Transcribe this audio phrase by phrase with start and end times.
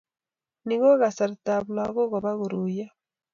[0.65, 2.85] Ni ko kasartab lagok Koba koruiyo